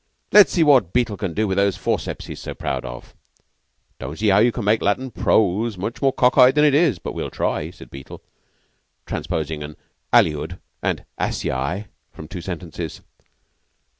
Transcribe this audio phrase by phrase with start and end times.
[0.31, 3.13] "Let's see what Beetle can do with those forceps he's so proud of."
[3.99, 6.97] "Don't see now you can make Latin prose much more cock eye than it is,
[6.97, 8.19] but we'll try," said Beetle,
[9.05, 9.77] transposing an
[10.11, 13.01] aliud and Asiae from two sentences.